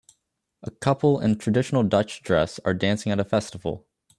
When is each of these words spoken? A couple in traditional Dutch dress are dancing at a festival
A 0.63 0.71
couple 0.71 1.19
in 1.19 1.37
traditional 1.37 1.83
Dutch 1.83 2.23
dress 2.23 2.59
are 2.65 2.73
dancing 2.73 3.11
at 3.11 3.19
a 3.19 3.23
festival 3.23 3.85